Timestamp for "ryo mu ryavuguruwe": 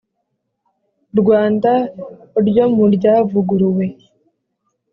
2.47-3.85